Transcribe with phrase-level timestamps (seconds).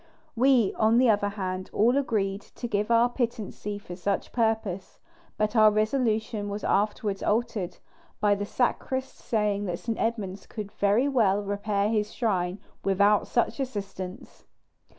[0.35, 4.97] We, on the other hand, all agreed to give our pittancy for such purpose;
[5.37, 7.77] but our resolution was afterwards altered,
[8.19, 9.99] by the sacrist saying that St.
[9.99, 14.43] Edmund could very well repair his shrine without such assistance.